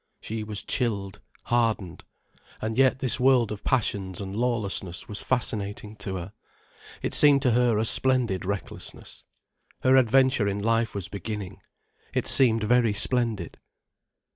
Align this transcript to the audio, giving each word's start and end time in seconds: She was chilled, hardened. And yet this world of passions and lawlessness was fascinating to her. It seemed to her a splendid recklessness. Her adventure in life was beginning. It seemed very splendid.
She 0.19 0.43
was 0.43 0.63
chilled, 0.63 1.21
hardened. 1.43 2.03
And 2.59 2.75
yet 2.75 2.97
this 2.97 3.19
world 3.19 3.51
of 3.51 3.63
passions 3.63 4.19
and 4.19 4.35
lawlessness 4.35 5.07
was 5.07 5.21
fascinating 5.21 5.95
to 5.97 6.15
her. 6.15 6.33
It 7.03 7.13
seemed 7.13 7.43
to 7.43 7.51
her 7.51 7.77
a 7.77 7.85
splendid 7.85 8.43
recklessness. 8.43 9.23
Her 9.81 9.97
adventure 9.97 10.47
in 10.47 10.57
life 10.59 10.95
was 10.95 11.07
beginning. 11.07 11.61
It 12.15 12.25
seemed 12.25 12.63
very 12.63 12.93
splendid. 12.93 13.59